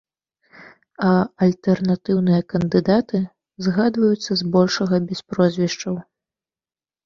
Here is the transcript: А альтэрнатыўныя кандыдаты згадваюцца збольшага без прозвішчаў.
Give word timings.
А 1.09 1.11
альтэрнатыўныя 1.47 2.41
кандыдаты 2.55 3.19
згадваюцца 3.69 4.31
збольшага 4.43 4.95
без 5.15 5.19
прозвішчаў. 5.31 5.95